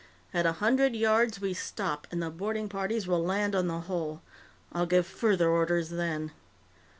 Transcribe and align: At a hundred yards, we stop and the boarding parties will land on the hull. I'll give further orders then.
At 0.33 0.47
a 0.47 0.53
hundred 0.53 0.95
yards, 0.95 1.39
we 1.39 1.53
stop 1.53 2.07
and 2.09 2.23
the 2.23 2.31
boarding 2.31 2.67
parties 2.69 3.05
will 3.05 3.23
land 3.23 3.53
on 3.53 3.67
the 3.67 3.81
hull. 3.81 4.23
I'll 4.71 4.87
give 4.87 5.05
further 5.05 5.47
orders 5.47 5.91
then. 5.91 6.31